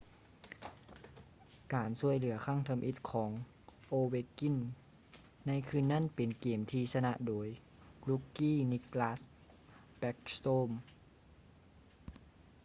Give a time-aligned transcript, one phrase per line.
[1.73, 3.29] ການຊ່ວຍເຫຼືອຄັ້ງທຳອິດຂອງ
[3.99, 4.55] ovechkin
[5.47, 7.47] ໃນຄືນນັ້ນເປັນເກມທີ່ຊະນະໂດຍ
[8.07, 9.19] rookie nicklas
[10.01, 10.71] backstrom